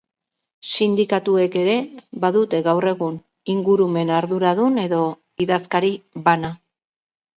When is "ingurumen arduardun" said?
3.55-4.81